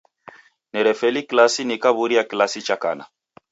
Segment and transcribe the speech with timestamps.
[0.73, 3.05] Nerefeli kilasi nikaw'uria kilasi cha kana.